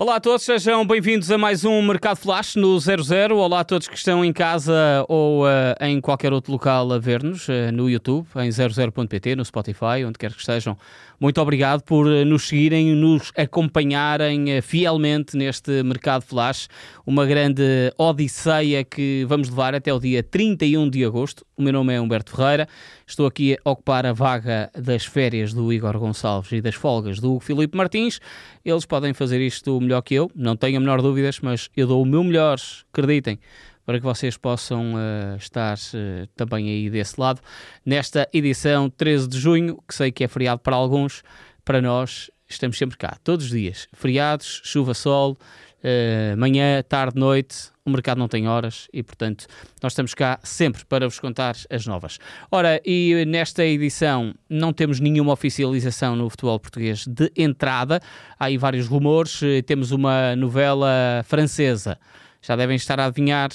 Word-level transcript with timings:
Olá 0.00 0.16
a 0.16 0.20
todos, 0.20 0.46
sejam 0.46 0.86
bem-vindos 0.86 1.30
a 1.30 1.36
mais 1.36 1.62
um 1.62 1.82
Mercado 1.82 2.16
Flash 2.16 2.56
no 2.56 2.80
00. 2.80 3.36
Olá 3.36 3.60
a 3.60 3.64
todos 3.64 3.86
que 3.86 3.98
estão 3.98 4.24
em 4.24 4.32
casa 4.32 5.04
ou 5.06 5.44
uh, 5.44 5.74
em 5.78 6.00
qualquer 6.00 6.32
outro 6.32 6.52
local 6.52 6.90
a 6.90 6.98
ver-nos, 6.98 7.46
uh, 7.48 7.70
no 7.70 7.86
YouTube, 7.90 8.26
em 8.36 8.48
00.pt, 8.48 9.36
no 9.36 9.44
Spotify, 9.44 10.02
onde 10.06 10.18
quer 10.18 10.32
que 10.32 10.40
estejam. 10.40 10.74
Muito 11.20 11.38
obrigado 11.38 11.82
por 11.82 12.06
uh, 12.06 12.24
nos 12.24 12.48
seguirem, 12.48 12.96
nos 12.96 13.30
acompanharem 13.36 14.62
fielmente 14.62 15.36
neste 15.36 15.82
Mercado 15.82 16.22
Flash. 16.22 16.68
Uma 17.04 17.26
grande 17.26 17.92
odisseia 17.98 18.82
que 18.82 19.26
vamos 19.28 19.50
levar 19.50 19.74
até 19.74 19.92
o 19.92 20.00
dia 20.00 20.22
31 20.22 20.88
de 20.88 21.04
agosto. 21.04 21.44
O 21.58 21.62
meu 21.62 21.74
nome 21.74 21.92
é 21.92 22.00
Humberto 22.00 22.34
Ferreira. 22.34 22.66
Estou 23.10 23.26
aqui 23.26 23.58
a 23.64 23.70
ocupar 23.70 24.06
a 24.06 24.12
vaga 24.12 24.70
das 24.72 25.04
férias 25.04 25.52
do 25.52 25.72
Igor 25.72 25.98
Gonçalves 25.98 26.52
e 26.52 26.60
das 26.60 26.76
folgas 26.76 27.18
do 27.18 27.40
Filipe 27.40 27.76
Martins. 27.76 28.20
Eles 28.64 28.86
podem 28.86 29.12
fazer 29.12 29.44
isto 29.44 29.80
melhor 29.80 30.00
que 30.02 30.14
eu, 30.14 30.30
não 30.32 30.54
tenho 30.54 30.76
a 30.76 30.80
menor 30.80 31.02
dúvidas, 31.02 31.40
mas 31.40 31.68
eu 31.76 31.88
dou 31.88 32.00
o 32.00 32.06
meu 32.06 32.22
melhor, 32.22 32.56
acreditem, 32.92 33.40
para 33.84 33.98
que 33.98 34.04
vocês 34.04 34.36
possam 34.36 34.94
uh, 34.94 35.36
estar 35.36 35.76
uh, 35.76 36.28
também 36.36 36.68
aí 36.68 36.88
desse 36.88 37.20
lado. 37.20 37.40
Nesta 37.84 38.28
edição 38.32 38.88
13 38.88 39.26
de 39.28 39.40
junho, 39.40 39.82
que 39.88 39.92
sei 39.92 40.12
que 40.12 40.22
é 40.22 40.28
feriado 40.28 40.60
para 40.60 40.76
alguns, 40.76 41.24
para 41.64 41.82
nós 41.82 42.30
estamos 42.48 42.78
sempre 42.78 42.96
cá, 42.96 43.18
todos 43.24 43.46
os 43.46 43.50
dias. 43.50 43.88
Feriados, 43.92 44.62
chuva, 44.62 44.94
sol, 44.94 45.36
uh, 45.82 46.36
manhã, 46.36 46.80
tarde, 46.88 47.18
noite, 47.18 47.72
o 47.90 47.92
mercado 47.92 48.18
não 48.18 48.28
tem 48.28 48.48
horas 48.48 48.88
e, 48.92 49.02
portanto, 49.02 49.46
nós 49.82 49.92
estamos 49.92 50.14
cá 50.14 50.38
sempre 50.42 50.84
para 50.84 51.06
vos 51.06 51.18
contar 51.18 51.56
as 51.68 51.86
novas. 51.86 52.18
Ora, 52.50 52.80
e 52.84 53.24
nesta 53.26 53.64
edição 53.64 54.34
não 54.48 54.72
temos 54.72 55.00
nenhuma 55.00 55.32
oficialização 55.32 56.16
no 56.16 56.30
futebol 56.30 56.58
português 56.58 57.04
de 57.06 57.30
entrada, 57.36 58.00
há 58.38 58.46
aí 58.46 58.56
vários 58.56 58.86
rumores, 58.86 59.40
temos 59.66 59.90
uma 59.90 60.34
novela 60.36 61.24
francesa, 61.24 61.98
já 62.40 62.56
devem 62.56 62.76
estar 62.76 62.98
a 63.00 63.06
adivinhar. 63.06 63.50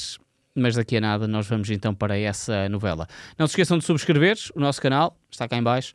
Mas 0.58 0.73
daqui 0.75 0.95
a 0.95 1.02
nada 1.02 1.28
nós 1.28 1.47
vamos 1.47 1.69
então 1.69 1.94
para 1.94 2.17
essa 2.17 2.69
novela. 2.69 3.08
Não 3.38 3.45
se 3.45 3.52
esqueçam 3.52 3.78
de 3.78 3.83
subscrever 3.83 4.38
o 4.56 4.59
nosso 4.61 4.81
canal, 4.81 5.17
está 5.30 5.50
cá 5.50 5.58
em 5.58 5.63
baixo, 5.63 5.94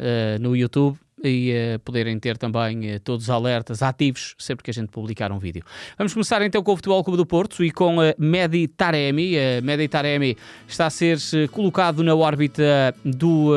uh, 0.00 0.40
no 0.40 0.56
YouTube 0.56 0.98
e 1.22 1.52
uh, 1.52 1.78
poderem 1.80 2.18
ter 2.18 2.36
também 2.36 2.94
uh, 2.94 3.00
todos 3.00 3.24
os 3.24 3.30
alertas 3.30 3.82
ativos 3.82 4.34
sempre 4.38 4.64
que 4.64 4.70
a 4.70 4.74
gente 4.74 4.88
publicar 4.88 5.30
um 5.32 5.38
vídeo. 5.38 5.62
Vamos 5.96 6.12
começar 6.12 6.42
então 6.42 6.62
com 6.62 6.72
o 6.72 6.76
Futebol 6.76 7.02
Clube 7.04 7.16
do 7.16 7.26
Porto 7.26 7.64
e 7.64 7.70
com 7.70 8.00
a 8.00 8.14
Medi 8.18 8.68
Taremi. 8.68 9.36
A 9.38 9.60
Medi 9.62 9.88
Taremi 9.88 10.36
está 10.66 10.86
a 10.86 10.90
ser 10.90 11.18
colocado 11.50 12.02
na 12.02 12.14
órbita 12.14 12.94
do 13.04 13.52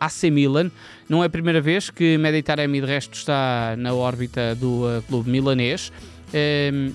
AC 0.00 0.24
Milan. 0.24 0.70
Não 1.08 1.22
é 1.22 1.26
a 1.26 1.30
primeira 1.30 1.60
vez 1.60 1.90
que 1.90 2.18
Medi 2.18 2.42
Taremi 2.42 2.80
de 2.80 2.86
resto 2.86 3.14
está 3.14 3.74
na 3.78 3.94
órbita 3.94 4.54
do 4.54 5.02
clube 5.08 5.30
milanês. 5.30 5.92
Ehm, 6.32 6.92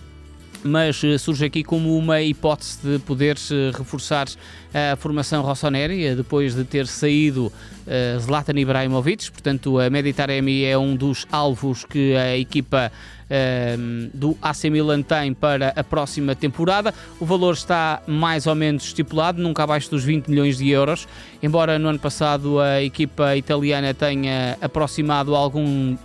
mas 0.64 1.02
surge 1.20 1.46
aqui 1.46 1.64
como 1.64 1.98
uma 1.98 2.22
hipótese 2.22 2.78
de 2.84 3.00
poder 3.00 3.38
reforçar 3.74 4.28
a 4.74 4.96
formação 4.96 5.42
rossoneri, 5.42 6.16
depois 6.16 6.56
de 6.56 6.64
ter 6.64 6.88
saído 6.88 7.52
uh, 7.88 8.20
Zlatan 8.20 8.60
Ibrahimovic, 8.60 9.32
portanto 9.32 9.80
a 9.80 9.90
Meditaremi 9.90 10.64
é 10.64 10.78
um 10.78 10.96
dos 10.96 11.28
alvos 11.32 11.86
que 11.86 12.16
a 12.16 12.38
equipa 12.38 12.92
uh, 13.32 14.10
do 14.14 14.38
AC 14.42 14.66
Milan 14.66 15.02
tem 15.02 15.34
para 15.34 15.70
a 15.76 15.84
próxima 15.84 16.36
temporada. 16.36 16.94
O 17.20 17.26
valor 17.26 17.54
está 17.54 18.02
mais 18.06 18.46
ou 18.46 18.56
menos 18.56 18.84
estipulado, 18.84 19.42
nunca 19.42 19.64
abaixo 19.64 19.90
dos 19.90 20.04
20 20.04 20.28
milhões 20.28 20.58
de 20.58 20.70
euros, 20.70 21.08
embora 21.42 21.80
no 21.80 21.88
ano 21.90 22.00
passado 22.00 22.60
a 22.60 22.82
equipa 22.82 23.36
italiana 23.36 23.94
tenha 23.94 24.58
aproximado 24.62 25.36
algum, 25.36 25.96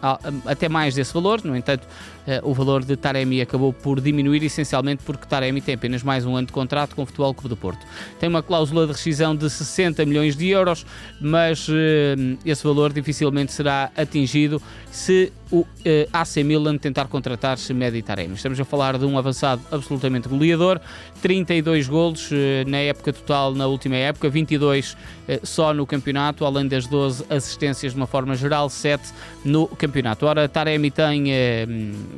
até 0.45 0.69
mais 0.69 0.95
desse 0.95 1.13
valor, 1.13 1.43
no 1.45 1.57
entanto 1.57 1.83
uh, 1.83 2.49
o 2.49 2.55
valor 2.55 2.85
de 2.85 2.97
Taremi 2.97 3.41
acabou 3.41 3.73
por 3.73 4.01
diminuir 4.01 4.43
essencialmente 4.45 5.03
porque 5.05 5.27
Taremi 5.27 5.61
tem 5.61 5.75
apenas 5.75 6.03
mais 6.03 6.25
um 6.25 6.37
ano 6.37 6.47
de 6.47 6.53
contrato 6.53 6.95
com 6.95 7.03
o 7.03 7.07
Futebol 7.07 7.35
Clube 7.35 7.49
do 7.49 7.57
Porto. 7.57 7.85
Tem 8.21 8.29
uma 8.29 8.43
cláusula 8.43 8.87
de 8.87 8.93
rescisão 8.93 9.35
de 9.35 9.49
60 9.51 10.05
milhões 10.07 10.37
de 10.37 10.49
euros, 10.49 10.87
mas 11.21 11.66
uh, 11.69 12.39
esse 12.45 12.65
valor 12.65 12.93
dificilmente 12.93 13.53
será 13.53 13.91
atingido 13.97 14.61
se 14.91 15.33
o 15.51 15.67
eh, 15.85 16.09
AC 16.13 16.39
Milan 16.39 16.77
tentar 16.77 17.07
contratar-se 17.07 17.73
Meditaremi. 17.73 18.35
Estamos 18.35 18.59
a 18.59 18.65
falar 18.65 18.99
de 18.99 19.05
um 19.05 19.17
avançado 19.17 19.63
absolutamente 19.71 20.29
goleador, 20.29 20.81
32 21.23 21.89
golos 21.89 22.31
uh, 22.31 22.35
na 22.67 22.79
época 22.79 23.13
total, 23.13 23.55
na 23.55 23.67
última 23.67 23.97
época, 23.97 24.29
22 24.29 24.93
uh, 24.93 25.47
só 25.47 25.73
no 25.73 25.87
campeonato, 25.87 26.45
além 26.45 26.67
das 26.67 26.87
12 26.87 27.25
assistências 27.31 27.93
de 27.93 27.99
uma 27.99 28.07
forma 28.07 28.35
geral, 28.35 28.69
7 28.69 29.13
no 29.45 29.69
campeonato. 29.69 30.27
Ora, 30.27 30.49
Taremi 30.49 30.91
tem, 30.91 31.27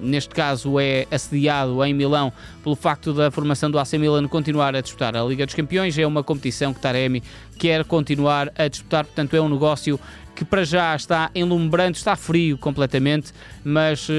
neste 0.01 0.35
caso, 0.35 0.81
é 0.81 1.07
assediado 1.11 1.85
em 1.85 1.93
Milão 1.93 2.33
pelo 2.63 2.77
facto 2.77 3.13
da 3.13 3.31
formação 3.31 3.71
do 3.71 3.79
AC 3.79 3.95
Milan 3.95 4.27
continuar 4.29 4.75
a 4.75 4.81
disputar 4.81 5.17
a 5.17 5.25
Liga 5.25 5.45
dos 5.45 5.55
Campeões, 5.55 5.97
é 5.99 6.07
uma 6.07 6.23
competição 6.23 6.73
que 6.73 6.81
Taremi 6.81 7.23
quer 7.59 7.85
continuar 7.85 8.53
a 8.57 8.69
disputar, 8.69 9.05
portanto 9.05 9.35
é 9.35 9.41
um 9.41 9.49
negócio 9.49 9.99
que 10.39 10.45
para 10.45 10.63
já 10.65 10.95
está 10.95 11.33
enlumbrante, 11.35 11.99
está 11.99 12.15
frio 12.15 12.57
completamente, 12.57 13.33
mas 13.65 14.09
uh, 14.09 14.13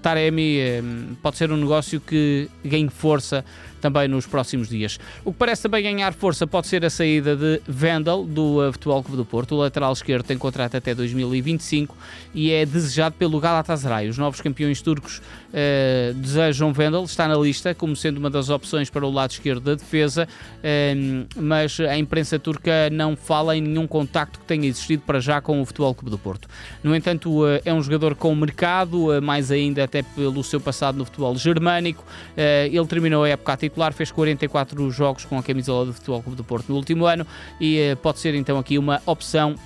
Taremi 0.00 0.60
uh, 0.60 1.16
pode 1.20 1.36
ser 1.36 1.50
um 1.50 1.56
negócio 1.56 2.00
que 2.00 2.48
ganhe 2.64 2.88
força 2.88 3.44
também 3.84 4.08
nos 4.08 4.26
próximos 4.26 4.70
dias. 4.70 4.98
O 5.22 5.30
que 5.30 5.38
parece 5.38 5.64
também 5.64 5.82
ganhar 5.82 6.14
força 6.14 6.46
pode 6.46 6.68
ser 6.68 6.82
a 6.86 6.88
saída 6.88 7.36
de 7.36 7.60
Vendel 7.68 8.24
do 8.24 8.66
uh, 8.66 8.72
Futebol 8.72 9.02
Clube 9.02 9.18
do 9.18 9.26
Porto. 9.26 9.54
O 9.54 9.58
lateral 9.58 9.92
esquerdo 9.92 10.24
tem 10.24 10.38
contrato 10.38 10.74
até 10.74 10.94
2025 10.94 11.94
e 12.34 12.50
é 12.50 12.64
desejado 12.64 13.14
pelo 13.18 13.38
Galatasaray. 13.38 14.08
Os 14.08 14.16
novos 14.16 14.40
campeões 14.40 14.80
turcos 14.80 15.18
uh, 15.18 16.14
desejam 16.14 16.72
Vendel, 16.72 17.04
está 17.04 17.28
na 17.28 17.36
lista 17.36 17.74
como 17.74 17.94
sendo 17.94 18.16
uma 18.16 18.30
das 18.30 18.48
opções 18.48 18.88
para 18.88 19.04
o 19.04 19.10
lado 19.10 19.32
esquerdo 19.32 19.60
da 19.60 19.74
defesa, 19.74 20.26
uh, 20.26 21.26
mas 21.36 21.78
a 21.78 21.98
imprensa 21.98 22.38
turca 22.38 22.88
não 22.90 23.14
fala 23.14 23.54
em 23.54 23.60
nenhum 23.60 23.86
contacto 23.86 24.38
que 24.38 24.46
tenha 24.46 24.66
existido 24.66 25.02
para 25.02 25.20
já 25.20 25.42
com 25.42 25.60
o 25.60 25.66
Futebol 25.66 25.94
Clube 25.94 26.10
do 26.10 26.18
Porto. 26.18 26.48
No 26.82 26.96
entanto, 26.96 27.42
é 27.62 27.74
um 27.74 27.82
jogador 27.82 28.14
com 28.14 28.34
mercado, 28.34 29.20
mais 29.22 29.50
ainda 29.50 29.84
até 29.84 30.02
pelo 30.02 30.42
seu 30.42 30.58
passado 30.58 30.96
no 30.96 31.04
futebol 31.04 31.36
germânico. 31.36 32.02
Ele 32.36 32.86
terminou 32.86 33.24
a 33.24 33.28
época 33.28 33.52
a 33.52 33.56
titular, 33.74 33.92
fez 33.92 34.12
44 34.12 34.90
jogos 34.90 35.24
com 35.24 35.36
a 35.36 35.42
camisola 35.42 35.86
do 35.86 35.92
Futebol 35.92 36.22
Clube 36.22 36.36
do 36.36 36.44
Porto 36.44 36.68
no 36.68 36.76
último 36.76 37.04
ano 37.04 37.26
e 37.60 37.78
eh, 37.78 37.94
pode 37.96 38.20
ser 38.20 38.34
então 38.34 38.56
aqui 38.56 38.78
uma 38.78 39.02
opção 39.04 39.56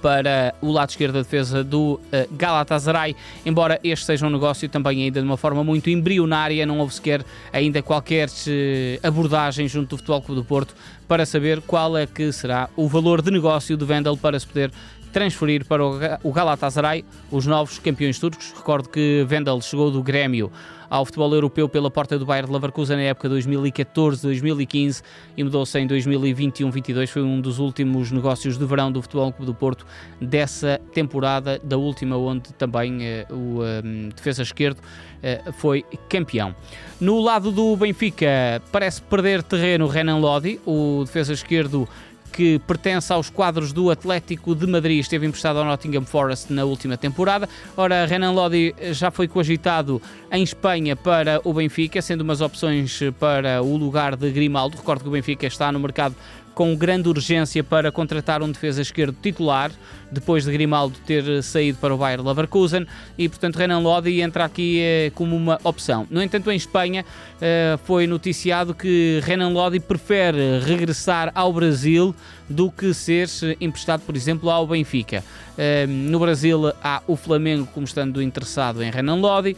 para 0.00 0.54
o 0.60 0.70
lado 0.70 0.90
esquerdo 0.90 1.14
da 1.14 1.22
defesa 1.22 1.64
do 1.64 1.94
uh, 1.94 2.00
Galatasaray, 2.36 3.16
embora 3.46 3.80
este 3.82 4.04
seja 4.04 4.26
um 4.26 4.30
negócio 4.30 4.68
também 4.68 5.02
ainda 5.02 5.18
de 5.18 5.26
uma 5.26 5.38
forma 5.38 5.64
muito 5.64 5.88
embrionária, 5.88 6.66
não 6.66 6.78
houve 6.78 6.92
sequer 6.92 7.24
ainda 7.50 7.80
qualquer 7.80 8.28
uh, 8.28 9.06
abordagem 9.06 9.66
junto 9.66 9.88
do 9.88 9.96
Futebol 9.96 10.20
Clube 10.20 10.42
do 10.42 10.44
Porto 10.44 10.74
para 11.08 11.24
saber 11.24 11.62
qual 11.62 11.96
é 11.96 12.06
que 12.06 12.30
será 12.32 12.68
o 12.76 12.86
valor 12.86 13.22
de 13.22 13.30
negócio 13.30 13.78
de 13.78 13.84
Vendel 13.86 14.14
para 14.14 14.38
se 14.38 14.46
poder 14.46 14.70
transferir 15.14 15.64
para 15.64 15.80
o 15.86 16.32
Galatasaray 16.32 17.04
os 17.30 17.46
novos 17.46 17.78
campeões 17.78 18.18
turcos. 18.18 18.52
Recordo 18.54 18.88
que 18.88 19.24
Vendel 19.28 19.60
chegou 19.60 19.88
do 19.88 20.02
Grêmio 20.02 20.50
ao 20.90 21.04
futebol 21.04 21.32
europeu 21.32 21.68
pela 21.68 21.88
porta 21.88 22.18
do 22.18 22.26
Bayern 22.26 22.48
de 22.48 22.52
Leverkusen 22.52 22.96
na 22.96 23.04
época 23.04 23.28
2014-2015 23.28 25.02
e 25.36 25.44
mudou-se 25.44 25.78
em 25.78 25.86
2021-22. 25.86 27.06
Foi 27.06 27.22
um 27.22 27.40
dos 27.40 27.60
últimos 27.60 28.10
negócios 28.10 28.58
de 28.58 28.66
verão 28.66 28.90
do 28.90 29.00
Futebol 29.00 29.32
Clube 29.32 29.46
do 29.46 29.54
Porto 29.54 29.86
dessa 30.20 30.80
temporada, 30.92 31.60
da 31.62 31.76
última, 31.76 32.16
onde 32.16 32.52
também 32.54 32.98
uh, 32.98 33.34
o 33.34 33.64
ehm, 33.64 34.08
defesa 34.14 34.42
esquerdo 34.42 34.78
uh, 34.78 35.52
foi 35.52 35.84
campeão. 36.08 36.54
No 37.00 37.20
lado 37.20 37.52
do 37.52 37.76
Benfica, 37.76 38.60
parece 38.72 39.00
perder 39.00 39.42
terreno 39.44 39.86
Renan 39.86 40.18
Lodi, 40.18 40.60
o 40.66 41.04
defesa 41.04 41.32
esquerdo 41.32 41.88
que 42.34 42.58
pertence 42.66 43.12
aos 43.12 43.30
quadros 43.30 43.72
do 43.72 43.90
Atlético 43.90 44.56
de 44.56 44.66
Madrid, 44.66 44.98
esteve 44.98 45.24
emprestado 45.24 45.60
ao 45.60 45.64
Nottingham 45.64 46.04
Forest 46.04 46.52
na 46.52 46.64
última 46.64 46.96
temporada. 46.96 47.48
Ora, 47.76 48.04
Renan 48.06 48.32
Lodi 48.32 48.74
já 48.90 49.08
foi 49.12 49.28
cogitado 49.28 50.02
em 50.32 50.42
Espanha 50.42 50.96
para 50.96 51.40
o 51.44 51.54
Benfica, 51.54 52.02
sendo 52.02 52.22
umas 52.22 52.40
opções 52.40 52.98
para 53.20 53.62
o 53.62 53.76
lugar 53.76 54.16
de 54.16 54.32
Grimaldo. 54.32 54.76
Recordo 54.76 55.02
que 55.02 55.08
o 55.08 55.12
Benfica 55.12 55.46
está 55.46 55.70
no 55.70 55.78
mercado 55.78 56.16
com 56.54 56.74
grande 56.76 57.08
urgência 57.08 57.64
para 57.64 57.90
contratar 57.90 58.42
um 58.42 58.50
defesa 58.50 58.80
esquerdo 58.80 59.16
titular, 59.20 59.72
depois 60.10 60.44
de 60.44 60.52
Grimaldo 60.52 60.96
ter 61.04 61.42
saído 61.42 61.78
para 61.78 61.94
o 61.94 61.98
Bayer 61.98 62.22
Leverkusen, 62.22 62.86
e 63.18 63.28
portanto 63.28 63.56
Renan 63.56 63.80
Lodi 63.80 64.20
entra 64.20 64.44
aqui 64.44 64.80
eh, 64.80 65.12
como 65.14 65.34
uma 65.36 65.58
opção. 65.64 66.06
No 66.08 66.22
entanto, 66.22 66.50
em 66.50 66.56
Espanha 66.56 67.04
eh, 67.40 67.76
foi 67.84 68.06
noticiado 68.06 68.74
que 68.74 69.20
Renan 69.24 69.50
Lodi 69.50 69.80
prefere 69.80 70.60
regressar 70.60 71.32
ao 71.34 71.52
Brasil 71.52 72.14
do 72.48 72.70
que 72.70 72.94
ser 72.94 73.28
emprestado, 73.60 74.02
por 74.02 74.14
exemplo, 74.14 74.48
ao 74.50 74.66
Benfica. 74.66 75.24
Eh, 75.58 75.86
no 75.86 76.20
Brasil 76.20 76.72
há 76.82 77.02
o 77.06 77.16
Flamengo 77.16 77.68
como 77.74 77.84
estando 77.84 78.22
interessado 78.22 78.82
em 78.82 78.90
Renan 78.90 79.16
Lodi 79.16 79.56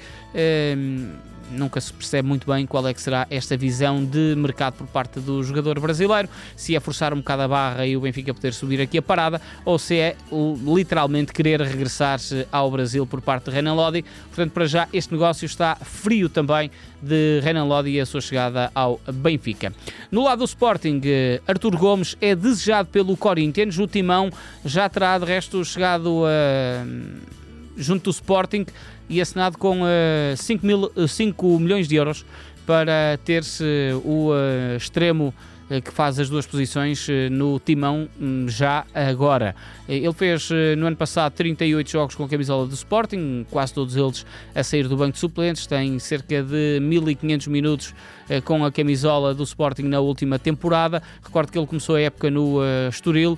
nunca 1.50 1.80
se 1.80 1.92
percebe 1.92 2.28
muito 2.28 2.50
bem 2.50 2.66
qual 2.66 2.86
é 2.86 2.94
que 2.94 3.00
será 3.00 3.26
esta 3.30 3.56
visão 3.56 4.04
de 4.04 4.34
mercado 4.36 4.74
por 4.74 4.86
parte 4.86 5.20
do 5.20 5.42
jogador 5.42 5.78
brasileiro, 5.80 6.28
se 6.56 6.74
é 6.74 6.80
forçar 6.80 7.12
um 7.12 7.18
bocado 7.18 7.42
a 7.42 7.48
barra 7.48 7.86
e 7.86 7.96
o 7.96 8.00
Benfica 8.00 8.32
poder 8.32 8.52
subir 8.52 8.80
aqui 8.80 8.98
a 8.98 9.02
parada, 9.02 9.40
ou 9.64 9.78
se 9.78 9.96
é 9.96 10.16
literalmente 10.64 11.32
querer 11.32 11.60
regressar 11.60 12.18
ao 12.50 12.70
Brasil 12.70 13.06
por 13.06 13.20
parte 13.20 13.44
de 13.44 13.50
Renan 13.50 13.74
Lodi. 13.74 14.04
Portanto, 14.28 14.52
para 14.52 14.66
já 14.66 14.88
este 14.92 15.12
negócio 15.12 15.46
está 15.46 15.76
frio 15.76 16.28
também 16.28 16.70
de 17.02 17.40
Renan 17.42 17.64
Lodi 17.64 17.90
e 17.90 18.00
a 18.00 18.06
sua 18.06 18.20
chegada 18.20 18.70
ao 18.74 19.00
Benfica. 19.12 19.72
No 20.10 20.24
lado 20.24 20.38
do 20.38 20.44
Sporting, 20.44 21.00
eh, 21.04 21.40
Artur 21.46 21.76
Gomes 21.76 22.16
é 22.20 22.34
desejado 22.34 22.88
pelo 22.88 23.16
Corinthians, 23.16 23.78
o 23.78 23.86
Timão 23.86 24.30
já 24.64 24.88
terá 24.88 25.18
de 25.18 25.24
resto 25.24 25.64
chegado 25.64 26.24
a 26.26 27.35
junto 27.76 28.04
do 28.04 28.10
Sporting 28.10 28.66
e 29.08 29.20
assinado 29.20 29.58
com 29.58 29.82
uh, 29.82 30.36
5, 30.36 30.66
mil, 30.66 30.90
5 31.06 31.46
eh, 31.46 31.58
milhões 31.60 31.88
de 31.88 31.96
euros 31.96 32.24
para 32.64 33.18
ter-se 33.24 33.64
o 34.04 34.30
uh, 34.30 34.76
extremo 34.76 35.32
que 35.84 35.90
faz 35.90 36.20
as 36.20 36.30
duas 36.30 36.46
posições 36.46 37.08
no 37.28 37.58
timão 37.58 38.08
um, 38.20 38.48
já 38.48 38.86
agora. 38.94 39.52
Ele 39.88 40.12
fez 40.12 40.48
no 40.78 40.86
ano 40.86 40.96
passado 40.96 41.32
38 41.32 41.90
jogos 41.90 42.14
com 42.14 42.22
a 42.22 42.28
camisola 42.28 42.68
do 42.68 42.74
Sporting, 42.74 43.44
quase 43.50 43.74
todos 43.74 43.96
eles 43.96 44.24
a 44.54 44.62
sair 44.62 44.86
do 44.86 44.96
banco 44.96 45.14
de 45.14 45.18
suplentes, 45.18 45.66
tem 45.66 45.98
cerca 45.98 46.40
de 46.40 46.78
1500 46.80 47.48
minutos 47.48 47.92
com 48.44 48.64
a 48.64 48.70
camisola 48.70 49.34
do 49.34 49.42
Sporting 49.42 49.88
na 49.88 49.98
última 49.98 50.38
temporada. 50.38 51.02
Recordo 51.20 51.50
que 51.50 51.58
ele 51.58 51.66
começou 51.66 51.96
a 51.96 52.00
época 52.00 52.30
no 52.30 52.60
Estoril 52.88 53.36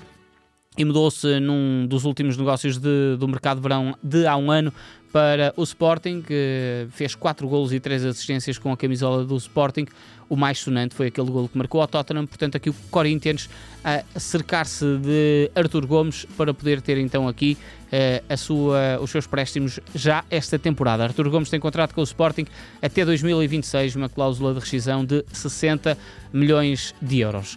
e 0.78 0.84
mudou-se 0.84 1.40
num 1.40 1.86
dos 1.86 2.04
últimos 2.04 2.36
negócios 2.36 2.78
de, 2.78 3.16
do 3.19 3.26
mercado 3.26 3.56
de 3.56 3.62
verão 3.62 3.96
de 4.00 4.25
há 4.26 4.36
um 4.36 4.48
ano 4.48 4.72
para 5.12 5.52
o 5.56 5.64
Sporting, 5.64 6.22
que 6.22 6.86
fez 6.90 7.14
4 7.14 7.48
golos 7.48 7.72
e 7.72 7.80
3 7.80 8.04
assistências 8.04 8.58
com 8.58 8.70
a 8.70 8.76
camisola 8.76 9.25
do 9.25 9.36
Sporting. 9.36 9.86
O 10.28 10.36
mais 10.36 10.58
sonante 10.58 10.94
foi 10.94 11.06
aquele 11.06 11.30
golo 11.30 11.48
que 11.48 11.56
marcou 11.56 11.80
ao 11.80 11.88
Tottenham. 11.88 12.26
Portanto, 12.26 12.56
aqui 12.56 12.69
o 12.70 12.75
Corinthians 12.90 13.48
a 13.82 14.04
cercar-se 14.20 14.84
de 14.98 15.50
Artur 15.54 15.86
Gomes 15.86 16.26
para 16.36 16.52
poder 16.52 16.82
ter 16.82 16.98
então 16.98 17.26
aqui 17.26 17.56
uh, 17.86 18.24
a 18.28 18.36
sua, 18.36 19.00
os 19.00 19.10
seus 19.10 19.26
préstimos 19.26 19.81
já 19.94 20.22
esta 20.31 20.58
temporada. 20.58 21.02
Artur 21.02 21.28
Gomes 21.31 21.48
tem 21.48 21.58
contrato 21.58 21.94
com 21.94 22.02
o 22.02 22.04
Sporting 22.04 22.46
até 22.82 23.04
2026, 23.04 23.96
uma 23.96 24.10
cláusula 24.10 24.52
de 24.52 24.60
rescisão 24.60 25.04
de 25.04 25.24
60 25.32 25.96
milhões 26.32 26.94
de 27.00 27.20
euros. 27.20 27.56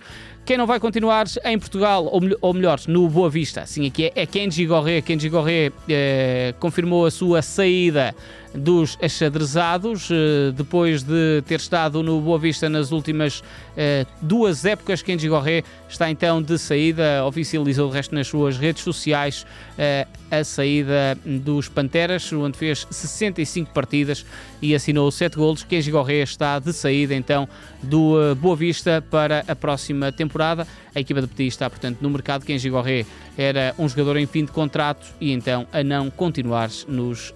Quem 0.52 0.58
não 0.58 0.68
vai 0.68 0.82
continuar 0.82 1.28
em 1.46 1.58
Portugal, 1.58 2.04
ou, 2.12 2.20
ou 2.42 2.54
melhor, 2.54 2.78
no 2.86 3.08
Boa 3.08 3.30
Vista, 3.30 3.66
sim, 3.66 3.88
aqui 3.88 4.08
é, 4.08 4.24
é 4.24 4.26
Kenji 4.26 4.66
Gorré. 4.66 5.00
Kenji 5.00 5.30
Gorré 5.30 5.72
eh, 5.88 6.54
confirmou 6.60 7.06
a 7.06 7.10
sua 7.10 7.42
saída 7.42 8.14
dos 8.54 8.98
achadrezados, 9.02 10.10
eh, 10.12 10.52
depois 10.54 11.04
de 11.04 11.42
ter 11.46 11.60
estado 11.60 12.04
no 12.04 12.20
Boa 12.20 12.38
Vista 12.38 12.70
nas 12.70 12.92
últimas 12.92 13.44
eh, 13.78 14.06
duas 14.22 14.66
épocas. 14.66 15.02
Kenji 15.02 15.28
Gorré 15.30 15.64
está 15.88 16.10
então 16.10 16.42
de 16.42 16.58
saída, 16.58 17.26
oficializou 17.26 17.90
o 17.90 17.92
resto 17.92 18.14
nas 18.14 18.28
suas 18.28 18.58
redes 18.58 18.84
sociais 18.84 19.46
eh, 19.78 20.06
a 20.30 20.44
saída 20.44 21.18
dos 21.26 21.70
Panteras, 21.70 22.32
onde 22.34 22.58
fez 22.58 22.86
65 22.90 23.72
partidas 23.74 24.26
e 24.62 24.76
assinou 24.76 25.10
7 25.12 25.38
golos. 25.38 25.64
Kenji 25.64 25.92
Gorré 25.92 26.22
está 26.22 26.60
de 26.60 26.74
saída 26.74 27.16
então 27.16 27.48
do 27.82 28.36
Boa 28.36 28.56
Vista 28.56 29.04
para 29.10 29.46
a 29.48 29.56
próxima 29.56 30.12
temporada. 30.12 30.68
A 30.94 31.00
equipa 31.00 31.22
de 31.22 31.28
Petit 31.28 31.48
está, 31.48 31.70
portanto, 31.70 32.00
no 32.02 32.10
mercado. 32.10 32.46
Kenji 32.46 32.70
Gorré 32.70 33.06
era 33.38 33.74
um 33.78 33.88
jogador 33.88 34.18
em 34.18 34.26
fim 34.26 34.46
de 34.46 34.52
contrato 34.52 35.08
e 35.20 35.32
então 35.32 35.66
a 35.72 35.84
não 35.84 36.10
continuar 36.10 36.70
nos 36.88 37.34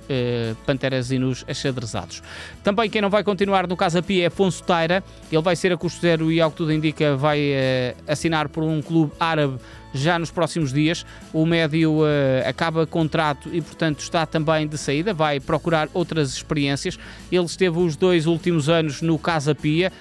Panteras 0.66 1.12
e 1.12 1.18
nos 1.18 1.46
achadrezados. 1.48 2.22
Também 2.64 2.90
quem 2.90 3.02
não 3.02 3.10
vai 3.10 3.24
continuar 3.24 3.68
no 3.68 3.78
Casa 3.78 4.02
Pia 4.02 4.24
é 4.24 4.28
Afonso 4.28 4.64
Taira, 4.64 5.04
ele 5.32 5.42
vai 5.42 5.56
ser 5.56 5.72
a 5.72 5.78
custo 5.78 6.02
zero 6.02 6.32
e 6.32 6.42
ao 6.42 6.52
que 6.52 6.58
tudo 6.58 6.74
indica 6.74 7.16
vai 7.16 7.40
uh, 7.40 7.96
assinar 8.08 8.50
por 8.50 8.64
um 8.64 8.82
clube 8.82 9.12
árabe 9.20 9.58
já 9.94 10.20
nos 10.20 10.30
próximos 10.30 10.74
dias. 10.74 11.06
O 11.32 11.46
médio 11.46 12.02
uh, 12.02 12.06
acaba 12.48 12.86
contrato 12.86 13.50
e, 13.54 13.62
portanto, 13.62 14.00
está 14.00 14.26
também 14.26 14.68
de 14.68 14.78
saída, 14.78 15.14
vai 15.14 15.40
procurar 15.40 15.88
outras 15.94 16.34
experiências. 16.34 17.00
Ele 17.32 17.46
esteve 17.46 17.80
os 17.80 17.96
dois 17.96 18.26
últimos 18.26 18.68
anos 18.68 19.02
no 19.02 19.18
Casa 19.18 19.56
Pia, 19.56 19.92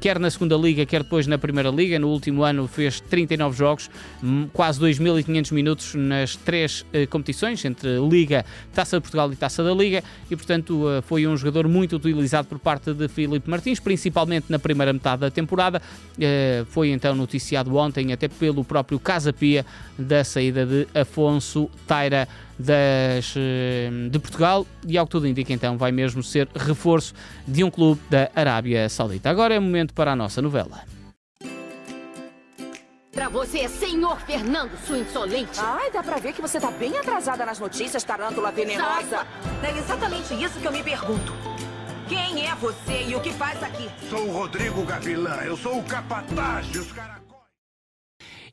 quer 0.00 0.18
na 0.18 0.30
segunda 0.30 0.56
liga, 0.56 0.84
quer 0.84 1.02
depois 1.02 1.26
na 1.26 1.38
primeira 1.38 1.70
liga. 1.70 1.98
No 1.98 2.08
último 2.08 2.42
ano 2.42 2.66
fez 2.66 3.00
39 3.00 3.56
jogos, 3.56 3.90
quase 4.52 4.80
2.500 4.80 5.52
minutos 5.52 5.94
nas 5.94 6.36
três 6.36 6.82
uh, 6.82 7.06
competições, 7.08 7.64
entre 7.64 7.98
Liga, 8.08 8.44
Taça 8.72 8.96
de 8.96 9.02
Portugal 9.02 9.32
e 9.32 9.36
Taça 9.36 9.62
da 9.62 9.72
Liga, 9.72 10.02
e 10.30 10.36
portanto 10.36 10.86
uh, 10.86 11.02
foi 11.02 11.26
um 11.26 11.36
jogador 11.36 11.68
muito 11.68 11.96
utilizado 11.96 12.48
por 12.48 12.58
parte 12.58 12.92
de 12.92 13.08
Filipe 13.08 13.48
Martins, 13.48 13.80
principalmente 13.80 14.46
na 14.48 14.58
primeira 14.58 14.92
metade 14.92 15.20
da 15.20 15.30
temporada. 15.30 15.80
Uh, 16.16 16.64
foi 16.66 16.90
então 16.90 17.14
noticiado 17.14 17.74
ontem 17.76 18.12
até 18.12 18.28
pelo 18.28 18.64
próprio 18.64 18.98
Casa 18.98 19.32
Pia 19.32 19.64
da 19.98 20.24
saída 20.24 20.66
de 20.66 20.86
Afonso 20.94 21.70
Taira 21.86 22.28
das, 22.62 23.34
de 24.10 24.18
Portugal 24.18 24.66
e 24.86 24.96
ao 24.96 25.06
que 25.06 25.10
tudo 25.10 25.26
indica 25.26 25.52
então 25.52 25.76
vai 25.76 25.92
mesmo 25.92 26.22
ser 26.22 26.48
reforço 26.54 27.14
de 27.46 27.62
um 27.62 27.70
clube 27.70 28.00
da 28.08 28.30
Arábia 28.34 28.88
Saudita. 28.88 29.28
Agora 29.30 29.54
é 29.54 29.60
momento 29.60 29.92
para 29.94 30.12
a 30.12 30.16
nossa 30.16 30.40
novela. 30.40 30.80
Pra 33.12 33.28
você, 33.28 33.68
senhor 33.68 34.18
Fernando, 34.22 34.70
sua 34.86 34.98
insolente. 34.98 35.60
Ai, 35.60 35.90
dá 35.90 36.02
pra 36.02 36.16
ver 36.16 36.32
que 36.32 36.40
você 36.40 36.58
tá 36.58 36.70
bem 36.70 36.96
atrasada 36.96 37.44
nas 37.44 37.58
notícias, 37.58 38.02
tarântula 38.02 38.50
venenosa. 38.50 39.26
É 39.62 39.78
exatamente 39.78 40.32
isso 40.42 40.58
que 40.58 40.66
eu 40.66 40.72
me 40.72 40.82
pergunto. 40.82 41.32
Quem 42.08 42.46
é 42.46 42.54
você 42.54 43.04
e 43.08 43.14
o 43.14 43.20
que 43.20 43.30
faz 43.32 43.62
aqui? 43.62 43.88
Sou 44.08 44.28
o 44.28 44.32
Rodrigo 44.32 44.82
Gavilã, 44.84 45.36
eu 45.44 45.56
sou 45.56 45.78
o 45.78 45.82
capataz 45.82 46.66
dos 46.68 46.90
caracóis. 46.92 47.21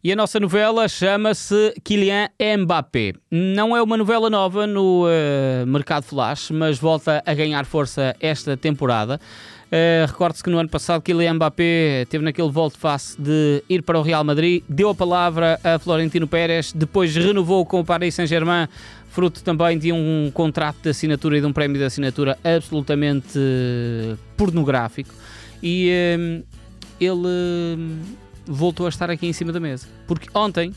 E 0.02 0.14
a 0.14 0.16
nossa 0.16 0.40
novela 0.40 0.88
chama-se 0.88 1.74
Kylian 1.84 2.30
Mbappé. 2.60 3.16
Não 3.30 3.76
é 3.76 3.82
uma 3.82 3.98
novela 3.98 4.30
nova 4.30 4.66
no 4.66 5.06
uh, 5.06 5.68
mercado 5.68 6.04
flash, 6.04 6.52
mas 6.52 6.80
volta 6.80 7.22
a 7.26 7.34
ganhar 7.34 7.66
força 7.66 8.16
esta 8.22 8.56
temporada. 8.56 9.20
Uh, 9.66 10.08
Recorde-se 10.08 10.42
que 10.42 10.50
no 10.50 10.58
ano 10.58 10.70
passado 10.70 11.02
Kylian 11.02 11.34
Mbappé 11.34 12.06
teve 12.10 12.24
naquele 12.24 12.50
volte-face 12.50 13.22
de 13.22 13.62
ir 13.68 13.82
para 13.82 14.00
o 14.00 14.02
Real 14.02 14.24
Madrid, 14.24 14.64
deu 14.70 14.88
a 14.88 14.96
palavra 14.96 15.60
a 15.62 15.78
Florentino 15.78 16.26
Pérez, 16.26 16.72
depois 16.72 17.14
renovou 17.14 17.66
com 17.66 17.82
o 17.82 17.86
Paris 17.86 18.16
Saint-Germain, 18.16 18.70
fruto 19.10 19.44
também 19.44 19.78
de 19.78 19.92
um 19.92 20.32
contrato 20.34 20.78
de 20.82 20.92
assinatura 20.92 21.40
e 21.40 21.42
de 21.42 21.46
um 21.46 21.52
prémio 21.52 21.78
de 21.78 21.84
assinatura 21.84 22.40
absolutamente 22.42 23.38
uh, 23.38 24.18
pornográfico. 24.38 25.14
E 25.62 25.92
uh, 26.18 26.46
ele 27.02 28.00
voltou 28.50 28.88
a 28.88 28.90
estar 28.90 29.10
aqui 29.10 29.28
em 29.28 29.34
cima 29.34 29.54
da 29.54 29.60
mesa. 29.60 29.88
Porque 30.08 30.28
ontem 30.34 30.74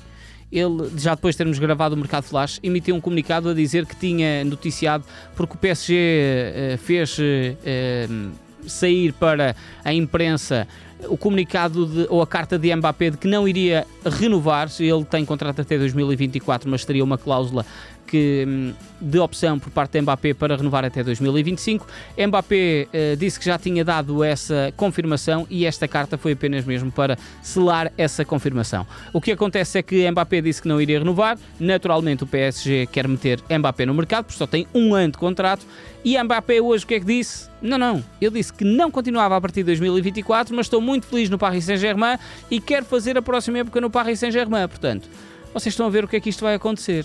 ele, 0.53 0.91
já 0.99 1.15
depois 1.15 1.35
de 1.35 1.39
termos 1.39 1.59
gravado 1.59 1.95
o 1.95 1.99
Mercado 1.99 2.25
Flash, 2.25 2.61
emitiu 2.63 2.95
um 2.95 3.01
comunicado 3.01 3.49
a 3.49 3.55
dizer 3.55 3.87
que 3.87 3.97
tinha 3.97 4.45
noticiado 4.45 5.05
porque 5.35 5.55
o 5.55 5.57
PSG 5.57 5.95
uh, 5.95 6.79
fez 6.79 7.19
uh, 7.19 8.31
sair 8.69 9.13
para 9.15 9.57
a 9.83 9.93
imprensa 9.95 10.69
o 11.09 11.17
comunicado 11.17 11.87
de, 11.87 12.07
ou 12.09 12.23
a 12.23 12.27
carta 12.27 12.59
de 12.59 12.75
Mbappé 12.75 13.11
de 13.11 13.17
que 13.17 13.27
não 13.27 13.49
iria 13.49 13.87
renovar, 14.05 14.69
ele 14.79 15.05
tem 15.05 15.25
contrato 15.25 15.61
até 15.61 15.77
2024, 15.77 16.71
mas 16.71 16.85
teria 16.85 17.03
uma 17.03 17.19
cláusula 17.19 17.67
que, 18.07 18.45
hum, 18.47 18.73
de 19.01 19.19
opção 19.19 19.59
por 19.59 19.71
parte 19.71 19.93
de 19.93 20.03
Mbappé 20.03 20.35
para 20.35 20.57
renovar 20.57 20.85
até 20.85 21.03
2025. 21.03 21.87
Mbappé 22.29 22.87
uh, 22.87 23.17
disse 23.17 23.39
que 23.39 23.47
já 23.47 23.59
tinha 23.59 23.85
dado 23.85 24.23
essa 24.23 24.73
confirmação 24.77 25.47
e 25.51 25.67
esta 25.67 25.89
carta 25.89 26.17
foi 26.17 26.33
apenas 26.33 26.65
mesmo 26.65 26.91
para 26.91 27.19
selar 27.43 27.93
essa 27.97 28.25
confirmação. 28.25 28.87
O 29.13 29.21
que 29.21 29.33
acontece 29.33 29.79
é 29.79 29.83
que 29.83 30.11
Mbappé 30.11 30.41
disse 30.41 30.63
que 30.63 30.69
não 30.69 30.81
iria 30.81 30.99
renovar, 30.99 31.39
naturalmente 31.59 32.25
o 32.25 32.27
PSG 32.27 32.87
quer 32.87 33.09
meter 33.09 33.41
Mbappé 33.51 33.87
no 33.87 33.95
mercado, 33.95 34.25
porque 34.25 34.39
só 34.39 34.47
tem 34.47 34.67
um 34.75 34.95
ano 34.95 35.13
de 35.13 35.19
contrato, 35.19 35.67
e 36.05 36.21
Mbappé 36.23 36.61
hoje 36.61 36.85
o 36.85 36.87
que 36.87 36.95
é 36.95 37.01
que 37.01 37.07
disse? 37.07 37.49
Não, 37.61 37.79
não, 37.79 38.05
ele 38.21 38.33
disse 38.33 38.53
que 38.53 38.65
não 38.65 38.91
continuava 38.91 39.37
a 39.37 39.41
partir 39.41 39.61
de 39.61 39.67
2024, 39.67 40.55
mas 40.55 40.67
estou 40.67 40.81
muito 40.81 41.07
feliz 41.07 41.31
no 41.31 41.39
Paris 41.39 41.65
Saint-Germain 41.65 42.19
e 42.51 42.61
quero 42.61 42.85
fazer 42.85 43.17
a 43.17 43.23
próxima 43.23 43.59
época 43.59 43.81
no 43.81 43.89
Paris 43.89 44.19
Saint-Germain, 44.19 44.69
portanto, 44.69 45.09
vocês 45.55 45.73
estão 45.73 45.87
a 45.87 45.91
ver 45.91 46.05
o 46.05 46.09
que 46.09 46.17
é 46.17 46.21
que 46.21 46.31
isto 46.31 46.43
vai 46.43 46.55
acontecer 46.55 47.05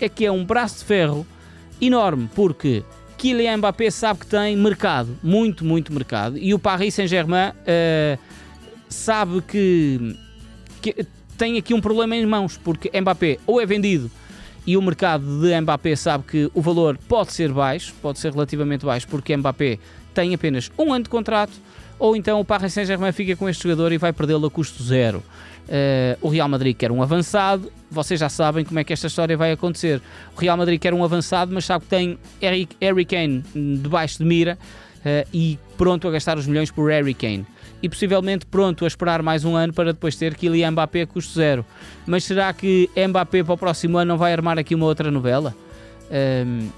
é 0.00 0.08
que 0.08 0.24
é 0.24 0.32
um 0.32 0.44
braço 0.44 0.78
de 0.78 0.84
ferro 0.84 1.26
enorme, 1.80 2.28
porque 2.34 2.82
Kylian 3.18 3.58
Mbappé 3.58 3.90
sabe 3.90 4.20
que 4.20 4.26
tem 4.26 4.56
mercado, 4.56 5.16
muito, 5.22 5.64
muito 5.64 5.92
mercado, 5.92 6.36
e 6.38 6.52
o 6.52 6.58
Paris 6.58 6.94
Saint-Germain 6.94 7.50
uh, 7.50 8.18
sabe 8.88 9.40
que, 9.42 10.16
que, 10.80 11.06
tem 11.36 11.56
aqui 11.56 11.74
um 11.74 11.80
problema 11.80 12.16
em 12.16 12.26
mãos, 12.26 12.56
porque 12.56 12.90
Mbappé 13.00 13.38
ou 13.46 13.60
é 13.60 13.66
vendido 13.66 14.10
e 14.66 14.76
o 14.76 14.82
mercado 14.82 15.40
de 15.40 15.60
Mbappé 15.60 15.96
sabe 15.96 16.24
que 16.24 16.50
o 16.54 16.60
valor 16.60 16.98
pode 17.08 17.32
ser 17.32 17.52
baixo, 17.52 17.92
pode 18.00 18.18
ser 18.18 18.32
relativamente 18.32 18.84
baixo, 18.84 19.08
porque 19.08 19.36
Mbappé 19.36 19.78
tem 20.14 20.34
apenas 20.34 20.70
um 20.78 20.92
ano 20.92 21.04
de 21.04 21.10
contrato, 21.10 21.52
ou 21.98 22.14
então 22.16 22.40
o 22.40 22.44
Paris 22.44 22.72
Saint-Germain 22.72 23.12
fica 23.12 23.34
com 23.36 23.48
este 23.48 23.62
jogador 23.62 23.92
e 23.92 23.98
vai 23.98 24.12
perdê-lo 24.12 24.46
a 24.46 24.50
custo 24.50 24.82
zero. 24.82 25.22
Uh, 25.68 26.18
o 26.20 26.28
Real 26.28 26.48
Madrid 26.48 26.76
quer 26.76 26.90
um 26.92 27.02
avançado, 27.02 27.72
vocês 27.92 28.18
já 28.18 28.28
sabem 28.28 28.64
como 28.64 28.78
é 28.78 28.84
que 28.84 28.92
esta 28.92 29.06
história 29.06 29.36
vai 29.36 29.52
acontecer. 29.52 30.00
O 30.36 30.40
Real 30.40 30.56
Madrid 30.56 30.80
quer 30.80 30.94
um 30.94 31.04
avançado, 31.04 31.52
mas 31.54 31.64
sabe 31.64 31.84
que 31.84 31.90
tem 31.90 32.18
Harry, 32.40 32.68
Harry 32.80 33.04
Kane 33.04 33.44
debaixo 33.54 34.18
de 34.18 34.24
mira 34.24 34.58
uh, 34.98 35.28
e 35.32 35.58
pronto 35.76 36.08
a 36.08 36.10
gastar 36.10 36.38
os 36.38 36.46
milhões 36.46 36.70
por 36.70 36.90
Harry 36.90 37.14
Kane 37.14 37.46
e 37.82 37.88
possivelmente 37.88 38.46
pronto 38.46 38.84
a 38.84 38.88
esperar 38.88 39.22
mais 39.22 39.44
um 39.44 39.56
ano 39.56 39.72
para 39.72 39.92
depois 39.92 40.14
ter 40.14 40.36
Kylian 40.36 40.70
Mbappé 40.70 41.04
custo 41.04 41.34
zero. 41.34 41.66
Mas 42.06 42.24
será 42.24 42.52
que 42.52 42.88
Mbappé 42.96 43.42
para 43.42 43.54
o 43.54 43.58
próximo 43.58 43.98
ano 43.98 44.10
não 44.10 44.18
vai 44.18 44.32
armar 44.32 44.58
aqui 44.58 44.74
uma 44.74 44.86
outra 44.86 45.10
novela? 45.10 45.54
Um, 46.46 46.68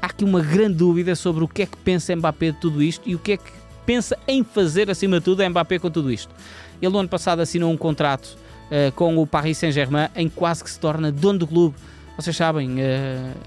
há 0.00 0.06
aqui 0.06 0.24
uma 0.24 0.40
grande 0.40 0.74
dúvida 0.74 1.14
sobre 1.14 1.44
o 1.44 1.48
que 1.48 1.62
é 1.62 1.66
que 1.66 1.76
pensa 1.76 2.14
Mbappé 2.16 2.50
de 2.50 2.58
tudo 2.58 2.82
isto 2.82 3.08
e 3.08 3.14
o 3.14 3.18
que 3.20 3.32
é 3.32 3.36
que 3.36 3.52
pensa 3.86 4.18
em 4.26 4.42
fazer 4.42 4.90
acima 4.90 5.20
de 5.20 5.24
tudo 5.24 5.48
Mbappé 5.48 5.78
com 5.78 5.90
tudo 5.90 6.10
isto. 6.10 6.34
Ele 6.80 6.92
no 6.92 6.98
ano 6.98 7.08
passado 7.08 7.40
assinou 7.40 7.70
um 7.70 7.76
contrato 7.76 8.36
uh, 8.72 8.90
com 8.92 9.18
o 9.18 9.26
Paris 9.26 9.58
Saint-Germain 9.58 10.08
em 10.16 10.28
quase 10.28 10.64
que 10.64 10.70
se 10.70 10.80
torna 10.80 11.12
dono 11.12 11.40
do 11.40 11.46
clube. 11.46 11.76
Vocês 12.16 12.36
sabem, 12.36 12.76
uh, 12.76 12.78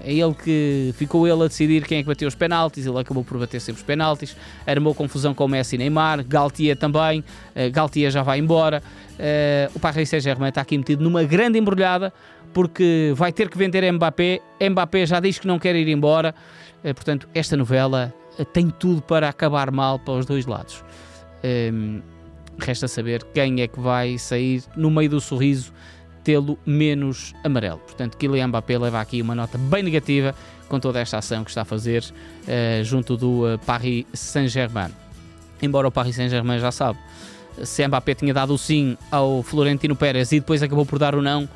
é 0.04 0.12
ele 0.12 0.34
que 0.34 0.94
ficou 0.96 1.26
ele 1.26 1.44
a 1.44 1.48
decidir 1.48 1.84
quem 1.84 1.98
é 1.98 2.02
que 2.02 2.08
bateu 2.08 2.28
os 2.28 2.34
penaltis, 2.34 2.86
ele 2.86 2.98
acabou 2.98 3.24
por 3.24 3.38
bater 3.38 3.60
sempre 3.60 3.80
os 3.80 3.86
penaltis, 3.86 4.36
armou 4.66 4.94
confusão 4.94 5.34
com 5.34 5.46
Messi 5.48 5.76
e 5.76 5.78
Neymar, 5.78 6.24
Galtier 6.24 6.76
também, 6.76 7.20
uh, 7.20 7.70
Galtier 7.72 8.10
já 8.10 8.22
vai 8.22 8.38
embora. 8.38 8.82
O 9.74 9.80
Paris 9.80 10.10
Saint-Germain 10.10 10.50
está 10.50 10.60
aqui 10.60 10.76
metido 10.76 11.02
numa 11.02 11.24
grande 11.24 11.58
embrulhada 11.58 12.12
porque 12.52 13.12
vai 13.14 13.32
ter 13.32 13.48
que 13.48 13.56
vender 13.56 13.90
Mbappé. 13.90 14.40
Mbappé 14.60 15.06
já 15.06 15.20
diz 15.20 15.38
que 15.38 15.46
não 15.46 15.58
quer 15.58 15.74
ir 15.74 15.88
embora, 15.88 16.34
portanto, 16.82 17.26
esta 17.34 17.56
novela 17.56 18.12
tem 18.52 18.68
tudo 18.68 19.00
para 19.00 19.26
acabar 19.26 19.70
mal 19.70 19.98
para 19.98 20.14
os 20.14 20.26
dois 20.26 20.44
lados. 20.44 20.84
Um, 21.72 22.02
resta 22.58 22.88
saber 22.88 23.22
quem 23.34 23.60
é 23.60 23.68
que 23.68 23.78
vai 23.78 24.18
sair 24.18 24.62
no 24.76 24.90
meio 24.90 25.10
do 25.10 25.20
sorriso 25.20 25.72
tê-lo 26.24 26.58
menos 26.66 27.32
amarelo. 27.44 27.78
Portanto, 27.78 28.16
Kylian 28.16 28.48
Mbappé 28.48 28.76
leva 28.78 29.00
aqui 29.00 29.22
uma 29.22 29.34
nota 29.34 29.56
bem 29.56 29.82
negativa 29.82 30.34
com 30.68 30.80
toda 30.80 30.98
esta 30.98 31.18
ação 31.18 31.44
que 31.44 31.50
está 31.50 31.62
a 31.62 31.64
fazer 31.64 32.02
uh, 32.02 32.82
junto 32.82 33.16
do 33.16 33.46
uh, 33.46 33.58
Paris 33.64 34.04
Saint-Germain. 34.12 34.90
Embora 35.62 35.86
o 35.86 35.92
Paris 35.92 36.16
Saint-Germain 36.16 36.58
já 36.58 36.72
sabe, 36.72 36.98
se 37.62 37.86
Mbappé 37.86 38.14
tinha 38.14 38.34
dado 38.34 38.54
o 38.54 38.58
sim 38.58 38.98
ao 39.10 39.42
Florentino 39.42 39.94
Pérez 39.94 40.32
e 40.32 40.40
depois 40.40 40.62
acabou 40.62 40.84
por 40.84 40.98
dar 40.98 41.14
o 41.14 41.22
não, 41.22 41.48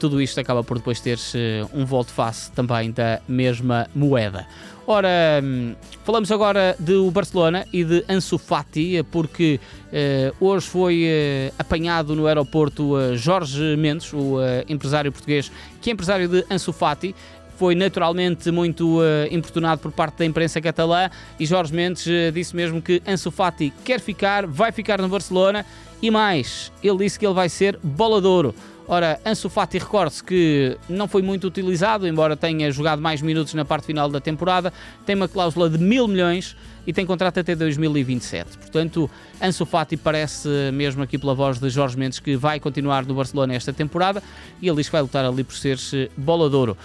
tudo 0.00 0.20
isto 0.20 0.40
acaba 0.40 0.64
por 0.64 0.78
depois 0.78 0.98
ter 0.98 1.18
uh, 1.18 1.70
um 1.78 1.84
volte-face 1.84 2.50
também 2.52 2.90
da 2.90 3.20
mesma 3.28 3.86
moeda. 3.94 4.46
Ora, 4.86 5.08
hum, 5.44 5.74
falamos 6.02 6.32
agora 6.32 6.74
do 6.78 7.10
Barcelona 7.10 7.64
e 7.72 7.84
de 7.84 8.04
Ansu 8.08 8.38
Fati, 8.38 9.04
porque 9.12 9.60
uh, 9.86 10.44
hoje 10.44 10.66
foi 10.66 11.04
uh, 11.04 11.54
apanhado 11.58 12.16
no 12.16 12.26
aeroporto 12.26 12.96
uh, 12.96 13.16
Jorge 13.16 13.76
Mendes, 13.76 14.12
o 14.12 14.38
empresário 14.68 15.12
português, 15.12 15.52
que 15.80 15.90
é 15.90 15.92
empresário 15.92 16.26
de 16.26 16.44
Ansu 16.50 16.72
Fati, 16.72 17.14
foi 17.56 17.74
naturalmente 17.74 18.50
muito 18.50 19.00
importunado 19.30 19.82
por 19.82 19.92
parte 19.92 20.20
da 20.20 20.24
imprensa 20.24 20.62
catalã 20.62 21.10
e 21.38 21.44
Jorge 21.44 21.74
Mendes 21.74 22.06
disse 22.32 22.56
mesmo 22.56 22.80
que 22.80 23.02
Ansu 23.06 23.30
Fati 23.30 23.70
quer 23.84 24.00
ficar, 24.00 24.46
vai 24.46 24.72
ficar 24.72 24.98
no 24.98 25.10
Barcelona 25.10 25.66
e 26.00 26.10
mais, 26.10 26.72
ele 26.82 26.96
disse 26.96 27.18
que 27.18 27.26
ele 27.26 27.34
vai 27.34 27.50
ser 27.50 27.78
bola 27.82 28.18
de 28.18 28.26
ouro. 28.26 28.54
Ora, 28.92 29.20
Ansu 29.24 29.48
Fati, 29.48 29.78
recorde-se 29.78 30.24
que 30.24 30.76
não 30.88 31.06
foi 31.06 31.22
muito 31.22 31.46
utilizado, 31.46 32.08
embora 32.08 32.36
tenha 32.36 32.72
jogado 32.72 33.00
mais 33.00 33.22
minutos 33.22 33.54
na 33.54 33.64
parte 33.64 33.86
final 33.86 34.08
da 34.08 34.20
temporada, 34.20 34.72
tem 35.06 35.14
uma 35.14 35.28
cláusula 35.28 35.70
de 35.70 35.78
mil 35.78 36.08
milhões 36.08 36.56
e 36.84 36.92
tem 36.92 37.06
contrato 37.06 37.38
até 37.38 37.54
2027. 37.54 38.58
Portanto, 38.58 39.08
Ansu 39.40 39.64
Fati 39.64 39.96
parece 39.96 40.48
mesmo 40.74 41.04
aqui 41.04 41.18
pela 41.18 41.36
voz 41.36 41.60
de 41.60 41.70
Jorge 41.70 41.96
Mendes 41.96 42.18
que 42.18 42.34
vai 42.34 42.58
continuar 42.58 43.06
no 43.06 43.14
Barcelona 43.14 43.54
esta 43.54 43.72
temporada 43.72 44.20
e 44.60 44.66
ele 44.66 44.78
diz 44.78 44.86
que 44.86 44.92
vai 44.92 45.02
lutar 45.02 45.24
ali 45.24 45.44
por 45.44 45.54
ser 45.54 45.78
bola 46.16 46.50
de 46.50 46.56
ouro. 46.56 46.76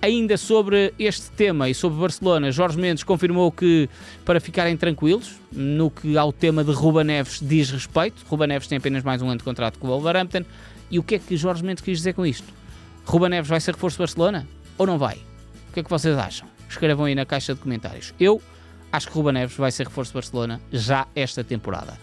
Ainda 0.00 0.38
sobre 0.38 0.94
este 0.98 1.30
tema 1.32 1.68
e 1.68 1.74
sobre 1.74 2.00
Barcelona, 2.00 2.50
Jorge 2.50 2.78
Mendes 2.78 3.04
confirmou 3.04 3.52
que 3.52 3.86
para 4.24 4.40
ficarem 4.40 4.78
tranquilos 4.78 5.34
no 5.52 5.90
que 5.90 6.16
ao 6.16 6.32
tema 6.32 6.64
de 6.64 6.72
Ruba 6.72 7.04
Neves 7.04 7.38
diz 7.42 7.70
respeito, 7.70 8.24
Ruba 8.30 8.46
Neves 8.46 8.66
tem 8.66 8.78
apenas 8.78 9.02
mais 9.02 9.20
um 9.20 9.28
ano 9.28 9.36
de 9.36 9.44
contrato 9.44 9.78
com 9.78 9.88
o 9.88 9.90
Wolverhampton, 9.90 10.42
e 10.90 10.98
o 10.98 11.02
que 11.02 11.14
é 11.14 11.18
que 11.18 11.36
Jorge 11.36 11.64
Mendes 11.64 11.82
quis 11.82 11.98
dizer 11.98 12.14
com 12.14 12.26
isto? 12.26 12.52
Ruba 13.04 13.28
Neves 13.28 13.48
vai 13.48 13.60
ser 13.60 13.74
reforço 13.74 13.96
do 13.96 14.00
Barcelona 14.00 14.46
ou 14.76 14.86
não 14.86 14.98
vai? 14.98 15.16
O 15.68 15.72
que 15.72 15.80
é 15.80 15.82
que 15.82 15.90
vocês 15.90 16.16
acham? 16.16 16.48
Escrevam 16.68 17.04
aí 17.04 17.14
na 17.14 17.24
caixa 17.24 17.54
de 17.54 17.60
comentários. 17.60 18.14
Eu 18.18 18.40
acho 18.92 19.08
que 19.08 19.14
Ruba 19.14 19.32
Neves 19.32 19.56
vai 19.56 19.70
ser 19.70 19.86
reforço 19.86 20.12
do 20.12 20.14
Barcelona 20.14 20.60
já 20.72 21.06
esta 21.14 21.44
temporada. 21.44 21.98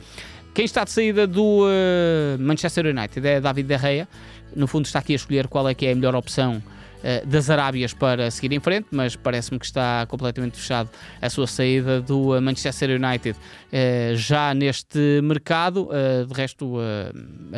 Quem 0.53 0.65
está 0.65 0.84
de 0.84 0.91
saída 0.91 1.27
do 1.27 1.65
uh, 1.65 2.39
Manchester 2.39 2.88
United 2.88 3.27
é 3.27 3.39
David 3.39 3.67
De 3.67 3.77
Gea. 3.77 4.08
No 4.56 4.67
fundo 4.67 4.86
está 4.86 5.00
aqui 5.00 5.13
a 5.13 5.15
escolher 5.15 5.48
qual 5.48 5.67
é 5.70 5.74
que 5.74 5.86
é 5.86 5.91
a 5.91 5.96
melhor 5.96 6.15
opção 6.15 6.63
das 7.25 7.50
Arábias 7.50 7.94
para 7.94 8.30
seguir 8.32 8.54
em 8.54 8.60
frente, 8.60 8.88
mas 8.92 9.16
parece-me 9.16 9.60
que 9.60 9.66
está 9.66 10.06
completamente 10.08 10.58
fechado 10.58 10.89
a 11.22 11.30
sua 11.30 11.48
saída 11.48 12.01
do 12.01 12.36
uh, 12.36 12.42
Manchester 12.42 12.89
United 12.89 13.38
já 14.16 14.54
neste 14.54 15.22
mercado. 15.22 15.89
de 16.27 16.34
resto, 16.34 16.77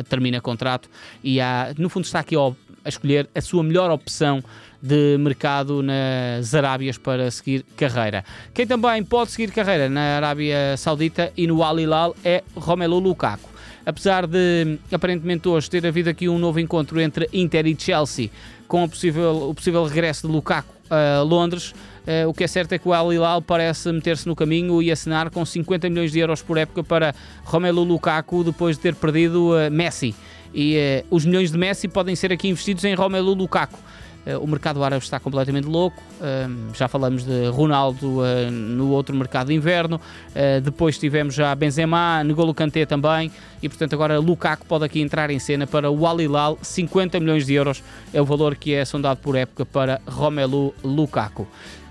termina 0.08 0.40
contrato 0.40 0.88
e 1.22 1.40
há, 1.40 1.72
no 1.78 1.88
fundo 1.88 2.04
está 2.04 2.20
aqui 2.20 2.34
a 2.36 2.88
escolher 2.88 3.28
a 3.34 3.40
sua 3.40 3.62
melhor 3.62 3.90
opção 3.90 4.42
de 4.82 5.16
mercado 5.18 5.82
nas 5.82 6.54
Arábias 6.54 6.96
para 6.96 7.30
seguir 7.30 7.64
carreira. 7.76 8.24
Quem 8.54 8.66
também 8.66 9.04
pode 9.04 9.30
seguir 9.30 9.52
carreira 9.52 9.88
na 9.88 10.16
Arábia 10.16 10.76
Saudita 10.76 11.32
e 11.36 11.46
no 11.46 11.62
Al 11.62 11.78
Hilal 11.78 12.16
é 12.24 12.42
Romelu 12.54 12.98
Lukaku. 12.98 13.49
Apesar 13.90 14.24
de 14.24 14.78
aparentemente 14.92 15.48
hoje 15.48 15.68
ter 15.68 15.84
havido 15.84 16.08
aqui 16.08 16.28
um 16.28 16.38
novo 16.38 16.60
encontro 16.60 17.00
entre 17.00 17.28
Inter 17.32 17.66
e 17.66 17.76
Chelsea 17.76 18.30
com 18.68 18.84
o 18.84 18.88
possível, 18.88 19.48
o 19.50 19.54
possível 19.54 19.84
regresso 19.84 20.28
de 20.28 20.32
Lukaku 20.32 20.72
a 20.88 21.22
Londres, 21.22 21.74
Uh, 22.00 22.26
o 22.28 22.32
que 22.32 22.42
é 22.42 22.46
certo 22.46 22.72
é 22.72 22.78
que 22.78 22.88
o 22.88 22.94
Al 22.94 23.12
Hilal 23.12 23.42
parece 23.42 23.92
meter-se 23.92 24.26
no 24.26 24.34
caminho 24.34 24.80
e 24.82 24.90
assinar 24.90 25.28
com 25.30 25.44
50 25.44 25.88
milhões 25.90 26.10
de 26.10 26.18
euros 26.18 26.40
por 26.40 26.56
época 26.56 26.82
para 26.82 27.14
Romelu 27.44 27.84
Lukaku 27.84 28.42
depois 28.42 28.76
de 28.76 28.82
ter 28.82 28.94
perdido 28.94 29.50
uh, 29.50 29.70
Messi. 29.70 30.14
E 30.52 31.04
uh, 31.10 31.14
os 31.14 31.26
milhões 31.26 31.52
de 31.52 31.58
Messi 31.58 31.86
podem 31.88 32.16
ser 32.16 32.32
aqui 32.32 32.48
investidos 32.48 32.84
em 32.84 32.94
Romelu 32.94 33.34
Lukaku. 33.34 33.78
Eh, 34.26 34.36
o 34.36 34.46
mercado 34.46 34.82
árabe 34.84 35.02
está 35.02 35.18
completamente 35.18 35.66
louco. 35.66 36.02
Ehm, 36.22 36.72
já 36.74 36.88
falamos 36.88 37.24
de 37.24 37.48
Ronaldo 37.48 38.24
eh, 38.24 38.50
no 38.50 38.90
outro 38.90 39.16
mercado 39.16 39.48
de 39.48 39.54
inverno. 39.54 40.00
Eh, 40.34 40.60
depois 40.60 40.98
tivemos 40.98 41.34
já 41.34 41.54
Benzema, 41.54 42.22
N'Golo 42.24 42.54
Kanté 42.54 42.84
também. 42.84 43.30
E 43.62 43.68
portanto 43.68 43.94
agora 43.94 44.18
Lukaku 44.18 44.66
pode 44.66 44.84
aqui 44.84 45.00
entrar 45.00 45.30
em 45.30 45.38
cena 45.38 45.66
para 45.66 45.90
o 45.90 46.06
Al 46.06 46.20
Hilal. 46.20 46.58
50 46.60 47.18
milhões 47.20 47.46
de 47.46 47.54
euros 47.54 47.82
é 48.12 48.20
o 48.20 48.24
valor 48.24 48.56
que 48.56 48.74
é 48.74 48.84
sondado 48.84 49.20
por 49.20 49.36
época 49.36 49.64
para 49.64 50.00
Romelu 50.06 50.74
Lukaku. 50.84 51.46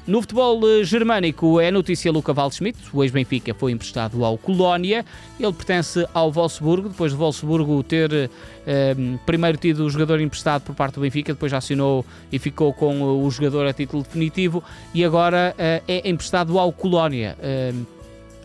No 0.09 0.21
futebol 0.21 0.59
eh, 0.67 0.83
germânico 0.83 1.59
é 1.59 1.69
notícia 1.69 2.11
Luca 2.11 2.33
Waldschmidt, 2.33 2.79
o 2.91 3.03
ex-Benfica 3.03 3.53
foi 3.53 3.71
emprestado 3.71 4.25
ao 4.25 4.39
Colónia, 4.39 5.05
ele 5.39 5.53
pertence 5.53 6.03
ao 6.15 6.31
Wolfsburgo, 6.31 6.89
depois 6.89 7.11
de 7.11 7.17
Wolfsburgo 7.19 7.83
ter 7.83 8.27
eh, 8.65 8.95
primeiro 9.23 9.55
tido 9.59 9.85
o 9.85 9.89
jogador 9.89 10.19
emprestado 10.19 10.63
por 10.63 10.73
parte 10.73 10.95
do 10.95 11.01
Benfica, 11.01 11.33
depois 11.33 11.53
assinou 11.53 12.03
e 12.31 12.39
ficou 12.39 12.73
com 12.73 13.23
o 13.23 13.29
jogador 13.29 13.67
a 13.67 13.71
título 13.71 14.01
definitivo. 14.01 14.63
E 14.95 15.05
agora 15.05 15.53
eh, 15.59 15.83
é 15.87 16.09
emprestado 16.09 16.57
ao 16.57 16.73
Colónia. 16.73 17.37
Eh, 17.39 17.71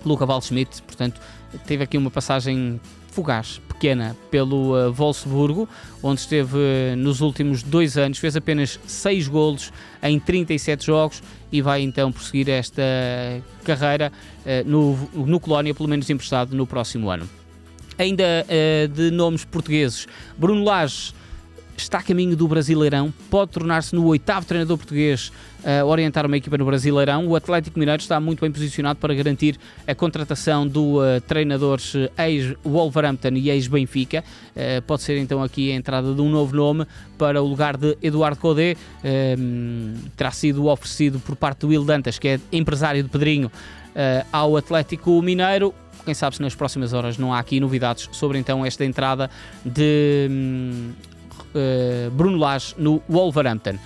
Luca 0.04 0.26
Waldschmidt, 0.26 0.82
portanto, 0.82 1.18
teve 1.66 1.82
aqui 1.82 1.96
uma 1.96 2.10
passagem 2.10 2.78
fugaz, 3.10 3.58
pequena, 3.74 4.16
pelo 4.30 4.74
uh, 4.74 4.92
Wolfsburgo, 4.92 5.68
onde 6.02 6.20
esteve 6.20 6.56
uh, 6.56 6.96
nos 6.96 7.20
últimos 7.20 7.62
dois 7.62 7.98
anos, 7.98 8.18
fez 8.18 8.36
apenas 8.36 8.80
seis 8.86 9.28
golos 9.28 9.72
em 10.02 10.18
37 10.18 10.86
jogos 10.86 11.22
e 11.52 11.60
vai 11.60 11.82
então 11.82 12.10
prosseguir 12.10 12.48
esta 12.48 12.82
carreira 13.64 14.10
uh, 14.44 14.68
no, 14.68 15.26
no 15.26 15.40
Colónia, 15.40 15.74
pelo 15.74 15.88
menos 15.88 16.08
emprestado 16.08 16.56
no 16.56 16.66
próximo 16.66 17.10
ano. 17.10 17.28
Ainda 17.96 18.44
de 18.92 19.12
nomes 19.12 19.44
portugueses, 19.44 20.08
Bruno 20.36 20.64
Lage 20.64 21.14
está 21.76 21.98
a 21.98 22.02
caminho 22.02 22.36
do 22.36 22.46
Brasileirão, 22.46 23.12
pode 23.30 23.52
tornar-se 23.52 23.94
no 23.94 24.04
oitavo 24.06 24.46
treinador 24.46 24.76
português 24.76 25.32
a 25.64 25.84
orientar 25.84 26.26
uma 26.26 26.36
equipa 26.36 26.58
no 26.58 26.64
Brasileirão. 26.64 27.26
O 27.26 27.34
Atlético 27.34 27.78
Mineiro 27.78 28.00
está 28.00 28.20
muito 28.20 28.40
bem 28.40 28.52
posicionado 28.52 28.98
para 28.98 29.14
garantir 29.14 29.58
a 29.86 29.94
contratação 29.94 30.66
do 30.66 30.98
uh, 30.98 31.20
treinador 31.26 31.80
ex-Wolverhampton 32.18 33.34
e 33.34 33.50
ex-Benfica. 33.50 34.22
Uh, 34.50 34.82
pode 34.82 35.02
ser 35.02 35.16
então 35.18 35.42
aqui 35.42 35.72
a 35.72 35.74
entrada 35.74 36.12
de 36.12 36.20
um 36.20 36.28
novo 36.28 36.54
nome 36.54 36.86
para 37.16 37.42
o 37.42 37.46
lugar 37.46 37.76
de 37.76 37.96
Eduardo 38.02 38.38
Codé. 38.38 38.76
Uh, 39.02 39.94
terá 40.16 40.30
sido 40.30 40.66
oferecido 40.66 41.18
por 41.18 41.34
parte 41.34 41.60
do 41.60 41.68
Will 41.68 41.84
Dantas, 41.84 42.18
que 42.18 42.28
é 42.28 42.40
empresário 42.52 43.02
de 43.02 43.08
Pedrinho, 43.08 43.50
ao 44.32 44.56
Atlético 44.56 45.22
Mineiro 45.22 45.72
quem 46.04 46.14
sabe 46.14 46.36
se 46.36 46.42
nas 46.42 46.54
próximas 46.54 46.92
horas 46.92 47.16
não 47.16 47.32
há 47.32 47.38
aqui 47.38 47.58
novidades 47.58 48.08
sobre 48.12 48.38
então 48.38 48.64
esta 48.64 48.84
entrada 48.84 49.30
de 49.64 50.28
hum, 50.30 50.92
uh, 50.92 51.13
Bruno 51.54 52.36
Lage 52.38 52.74
no 52.78 53.00
Wolverhampton. 53.08 53.78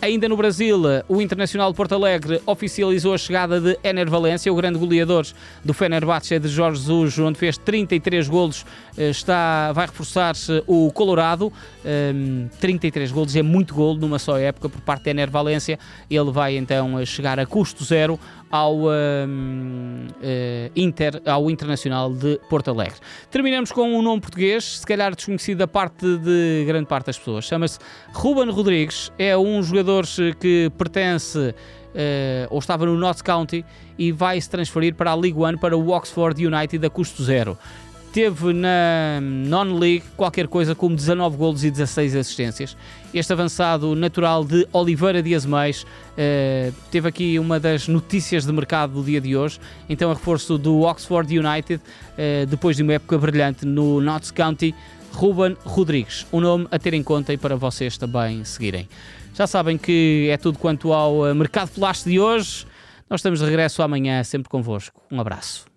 Ainda 0.00 0.28
no 0.28 0.36
Brasil, 0.36 0.80
o 1.08 1.20
Internacional 1.20 1.70
de 1.70 1.76
Porto 1.76 1.94
Alegre 1.94 2.40
oficializou 2.46 3.14
a 3.14 3.18
chegada 3.18 3.60
de 3.60 3.78
Ener 3.82 4.08
Valência, 4.08 4.52
o 4.52 4.56
grande 4.56 4.78
goleador 4.78 5.26
do 5.64 5.74
Fenerbahçe 5.74 6.38
de 6.38 6.48
Jorge 6.48 6.80
Jesus, 6.80 7.18
onde 7.18 7.38
fez 7.38 7.58
33 7.58 8.28
golos, 8.28 8.64
eh, 8.96 9.10
está, 9.10 9.72
vai 9.72 9.86
reforçar-se 9.86 10.62
o 10.66 10.90
Colorado. 10.92 11.52
Um, 11.84 12.48
33 12.60 13.10
golos 13.10 13.34
é 13.34 13.42
muito 13.42 13.74
golo 13.74 13.98
numa 13.98 14.18
só 14.18 14.38
época 14.38 14.68
por 14.68 14.80
parte 14.80 15.04
de 15.04 15.10
Ener 15.10 15.30
Valência. 15.30 15.78
Ele 16.10 16.30
vai 16.30 16.56
então 16.56 17.04
chegar 17.06 17.38
a 17.38 17.46
custo 17.46 17.84
zero 17.84 18.18
ao, 18.50 18.76
um, 18.76 20.06
uh, 20.08 20.72
Inter, 20.74 21.20
ao 21.26 21.50
Internacional 21.50 22.12
de 22.12 22.40
Porto 22.48 22.70
Alegre. 22.70 22.96
Terminamos 23.30 23.72
com 23.72 23.82
um 23.82 24.02
nome 24.02 24.20
português, 24.20 24.78
se 24.78 24.86
calhar 24.86 25.14
desconhecido 25.14 25.58
da 25.58 25.66
parte 25.66 26.06
de 26.18 26.64
grande 26.66 26.86
parte 26.86 27.06
das 27.06 27.18
pessoas. 27.18 27.44
Chama-se 27.44 27.78
Ruben 28.12 28.50
Rodrigues, 28.50 29.12
é 29.18 29.36
um 29.36 29.62
jogador 29.62 29.77
que 30.38 30.70
pertence 30.76 31.54
Uh, 31.88 32.46
ou 32.50 32.58
estava 32.58 32.84
no 32.84 32.96
Notts 32.96 33.22
County 33.22 33.64
e 33.98 34.12
vai 34.12 34.38
se 34.38 34.48
transferir 34.48 34.94
para 34.94 35.10
a 35.10 35.14
League 35.14 35.36
One 35.36 35.58
para 35.58 35.76
o 35.76 35.88
Oxford 35.88 36.46
United 36.46 36.84
a 36.86 36.90
custo 36.90 37.24
zero 37.24 37.58
teve 38.12 38.52
na 38.52 39.20
non-league 39.20 40.04
qualquer 40.16 40.48
coisa 40.48 40.74
como 40.74 40.96
19 40.96 41.36
golos 41.36 41.64
e 41.64 41.70
16 41.70 42.16
assistências. 42.16 42.76
Este 43.12 43.32
avançado 43.32 43.94
natural 43.94 44.44
de 44.44 44.66
Oliveira 44.72 45.22
Dias 45.22 45.44
Mais 45.46 45.82
uh, 45.82 46.74
teve 46.90 47.08
aqui 47.08 47.38
uma 47.38 47.60
das 47.60 47.86
notícias 47.86 48.44
de 48.44 48.52
mercado 48.52 48.94
do 48.94 49.02
dia 49.02 49.20
de 49.20 49.36
hoje. 49.36 49.60
Então, 49.88 50.10
a 50.10 50.14
reforço 50.14 50.58
do 50.58 50.80
Oxford 50.80 51.38
United, 51.38 51.80
uh, 51.82 52.46
depois 52.46 52.76
de 52.76 52.82
uma 52.82 52.94
época 52.94 53.18
brilhante 53.18 53.66
no 53.66 54.00
Notts 54.00 54.30
County, 54.30 54.74
Ruben 55.12 55.56
Rodrigues. 55.64 56.26
Um 56.32 56.40
nome 56.40 56.66
a 56.70 56.78
ter 56.78 56.94
em 56.94 57.02
conta 57.02 57.32
e 57.32 57.36
para 57.36 57.56
vocês 57.56 57.96
também 57.96 58.44
seguirem. 58.44 58.88
Já 59.38 59.46
sabem 59.46 59.78
que 59.78 60.28
é 60.32 60.36
tudo 60.36 60.58
quanto 60.58 60.92
ao 60.92 61.24
eh, 61.24 61.32
mercado 61.32 61.68
flash 61.68 62.02
de 62.02 62.18
hoje. 62.18 62.66
Nós 63.08 63.20
estamos 63.20 63.38
de 63.38 63.44
regresso 63.44 63.80
amanhã, 63.84 64.24
sempre 64.24 64.48
convosco. 64.48 65.00
Um 65.12 65.20
abraço. 65.20 65.67